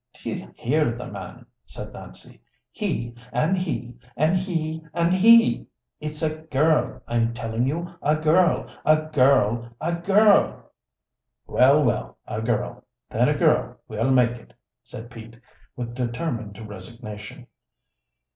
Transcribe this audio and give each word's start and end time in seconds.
"Do 0.15 0.31
you 0.31 0.51
hear 0.57 0.93
the 0.97 1.05
man?" 1.05 1.45
said 1.63 1.93
Nancy. 1.93 2.41
"He 2.71 3.15
and 3.31 3.55
he, 3.55 3.99
and 4.17 4.35
he 4.35 4.83
and 4.95 5.13
he! 5.13 5.67
It's 5.99 6.23
a 6.23 6.41
girl, 6.47 7.03
I'm 7.07 7.35
telling 7.35 7.67
you; 7.67 7.87
a 8.01 8.15
girl 8.15 8.67
a 8.83 9.03
girl 9.13 9.69
a 9.79 9.93
girl." 9.93 10.71
"Well, 11.45 11.83
well, 11.85 12.17
a 12.25 12.41
girl, 12.41 12.83
then 13.11 13.29
a 13.29 13.37
girl 13.37 13.77
we'll 13.87 14.09
make 14.09 14.37
it," 14.39 14.53
said 14.81 15.11
Pete, 15.11 15.39
with 15.75 15.93
determined 15.93 16.57
resignation. 16.67 17.45